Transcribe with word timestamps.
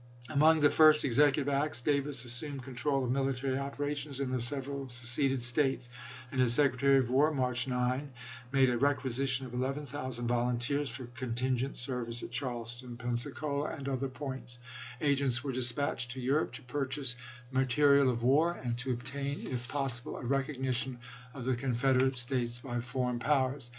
Among 0.31 0.61
the 0.61 0.71
first 0.71 1.05
executive 1.05 1.47
acts, 1.47 1.79
Davis 1.79 2.25
assumed 2.25 2.63
control 2.63 3.03
of 3.03 3.11
military 3.11 3.55
operations 3.59 4.19
in 4.19 4.31
the 4.31 4.39
several 4.39 4.89
seceded 4.89 5.43
States; 5.43 5.89
and 6.31 6.41
his 6.41 6.55
Secretary 6.55 6.97
of 6.97 7.11
War 7.11 7.29
i86i. 7.31 7.35
(March 7.35 7.67
9) 7.67 8.11
made 8.51 8.71
a 8.71 8.79
requisition 8.79 9.47
for 9.47 9.55
11,000 9.57 10.27
volun 10.27 10.57
teers, 10.57 10.89
for 10.89 11.05
contingent 11.05 11.77
service 11.77 12.23
at 12.23 12.31
Charleston, 12.31 12.97
Pensa 12.97 13.25
THE 13.25 13.29
MONTGOMERY 13.29 13.33
CONFEDERACY 13.35 13.37
213 13.37 13.49
cola, 13.61 13.75
and 13.77 13.87
other 13.87 14.07
points. 14.09 14.59
Agents 15.01 15.43
were 15.43 15.51
dispatched 15.51 16.09
to 16.09 16.15
chap. 16.15 16.21
xiii. 16.23 16.25
Europe 16.25 16.51
to 16.53 16.61
purchase 16.63 17.15
material 17.51 18.09
of 18.09 18.23
war; 18.23 18.53
and 18.53 18.75
to 18.79 18.89
obtain 18.89 19.45
if 19.45 19.67
possible 19.67 20.17
a 20.17 20.23
recognition 20.25 20.97
of 21.35 21.45
the 21.45 21.55
Confederate 21.55 22.17
States 22.17 22.57
by 22.57 22.81
foreign 22.81 23.19
powers. 23.19 23.69